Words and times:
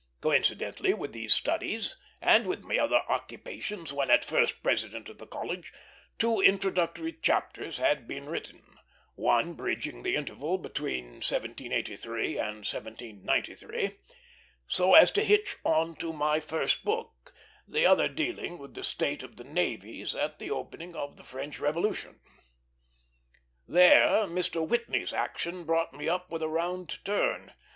Coincidently 0.19 0.95
with 0.95 1.13
these 1.13 1.31
studies, 1.31 1.95
and 2.23 2.47
with 2.47 2.63
my 2.63 2.75
other 2.79 3.03
occupations 3.07 3.93
when 3.93 4.09
at 4.09 4.25
first 4.25 4.63
president 4.63 5.09
of 5.09 5.19
the 5.19 5.27
College, 5.27 5.71
two 6.17 6.39
introductory 6.41 7.13
chapters 7.13 7.77
had 7.77 8.07
been 8.07 8.25
written; 8.25 8.63
one 9.13 9.53
bridging 9.53 10.01
the 10.01 10.15
interval 10.15 10.57
between 10.57 11.19
1783 11.21 12.35
and 12.39 12.65
1793, 12.65 13.99
so 14.65 14.95
as 14.95 15.11
to 15.11 15.23
hitch 15.23 15.57
on 15.63 15.95
to 15.95 16.11
my 16.11 16.39
first 16.39 16.83
book, 16.83 17.31
the 17.67 17.85
other 17.85 18.07
dealing 18.07 18.57
with 18.57 18.73
the 18.73 18.83
state 18.83 19.21
of 19.21 19.35
the 19.37 19.43
navies 19.43 20.15
at 20.15 20.39
the 20.39 20.49
opening 20.49 20.95
of 20.95 21.15
the 21.15 21.23
French 21.23 21.59
Revolution. 21.59 22.19
There 23.67 24.23
Mr. 24.25 24.67
Whitney's 24.67 25.13
action 25.13 25.63
brought 25.63 25.93
me 25.93 26.09
up 26.09 26.31
with 26.31 26.41
a 26.41 26.49
round 26.49 27.05
turn. 27.05 27.53